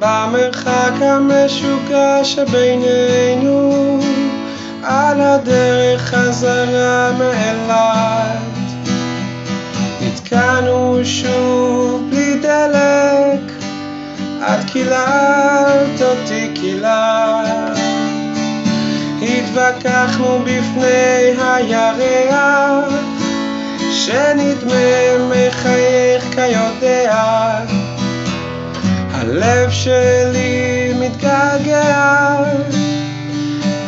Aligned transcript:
במרחק 0.00 0.92
המשוגע 1.00 2.24
שבינינו, 2.24 4.00
על 4.82 5.20
הדרך 5.20 6.00
חזרה 6.00 7.12
מאילת. 7.18 8.40
נתקענו 10.00 11.00
שוב 11.04 12.10
בלי 12.10 12.36
דלק, 12.42 13.52
את 14.40 14.70
קיללת 14.72 16.02
אותי 16.02 16.50
קיללת. 16.54 17.78
התווכחנו 19.22 20.38
בפני 20.38 21.34
הירח, 21.38 22.92
שנדמה 23.90 25.16
מחייך 25.30 26.24
כיודע. 26.34 27.79
הלב 29.30 29.70
שלי 29.70 30.92
מתגעגע 31.00 32.36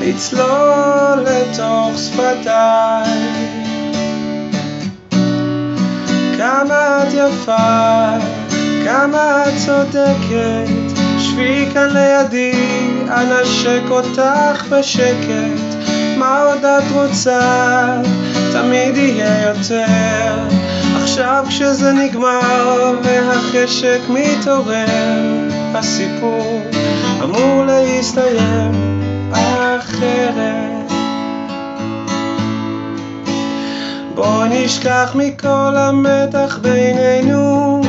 לצלול 0.00 1.26
לתוך 1.26 1.98
שפתיי. 1.98 3.42
כמה 6.36 7.02
את 7.02 7.12
יפה, 7.12 8.18
כמה 8.84 9.44
את 9.48 9.54
צודקת, 9.66 11.00
שבי 11.18 11.66
כאן 11.74 11.88
לידי, 11.90 12.52
אנשק 13.08 13.82
אותך 13.90 14.64
בשקט. 14.70 15.76
מה 16.16 16.42
עוד 16.42 16.64
את 16.64 16.84
רוצה? 16.92 18.02
תמיד 18.52 18.96
יהיה 18.96 19.42
יותר. 19.42 20.61
עכשיו 21.12 21.44
כשזה 21.48 21.92
נגמר 21.92 22.94
והחשק 23.04 24.00
מתעורר, 24.08 24.86
הסיפור 25.74 26.62
אמור 27.22 27.64
להסתיים 27.66 29.02
אחרת. 29.32 30.92
בוא 34.14 34.44
נשכח 34.50 35.12
מכל 35.14 35.74
המתח 35.76 36.58
בינינו, 36.62 37.80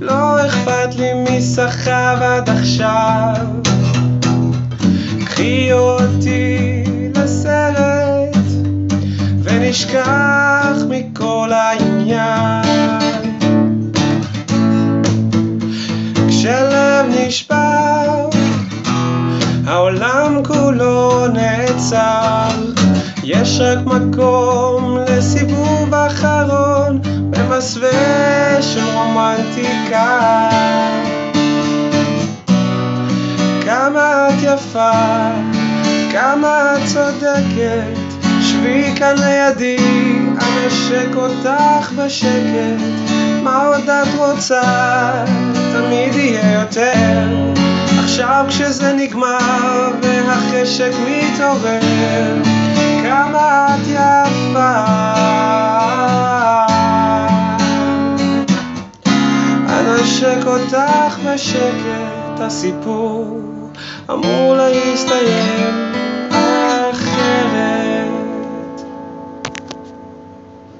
לא 0.00 0.46
אכפת 0.46 0.94
לי 0.98 1.14
מי 1.14 1.42
סחב 1.42 2.16
עד 2.20 2.50
עכשיו. 2.50 3.46
קחי 5.24 5.72
אותי 5.72 6.84
לסרט 7.14 8.36
ונשכח 9.42 10.49
העניין. 12.12 13.42
כשלב 16.28 17.06
נשבר, 17.08 18.28
העולם 19.66 20.42
כולו 20.44 21.26
נעצר. 21.26 22.48
יש 23.24 23.60
רק 23.60 23.78
מקום 23.86 24.98
לסיבוב 25.08 25.94
אחרון 25.94 27.00
במסווה 27.30 28.62
של 28.62 28.84
רומנטיקה. 28.94 30.48
כמה 33.64 34.28
את 34.28 34.42
יפה, 34.42 34.90
כמה 36.12 36.76
את 36.76 36.86
צודקת, 36.86 37.98
שבי 38.40 38.92
כאן 38.96 39.14
לידי, 39.18 39.76
אנשק 40.50 41.16
אותך 41.16 41.92
בשקט. 41.96 42.80
מה 43.42 43.66
עוד 43.66 43.90
את 43.90 44.08
רוצה? 44.16 44.60
תמיד 45.72 46.14
יהיה 46.14 46.60
יותר. 46.60 47.50
עכשיו 47.98 48.44
כשזה 48.48 48.92
נגמר 48.92 49.90
והחשק 50.02 50.92
מתעורר, 51.06 52.42
כמה 53.02 53.66
את 53.74 53.86
יפה. 53.86 54.84
אנשק 59.68 60.46
אותך 60.46 61.18
בשקט, 61.24 62.40
הסיפור 62.40 63.40
אמור 64.10 64.54
להסתיים 64.56 65.89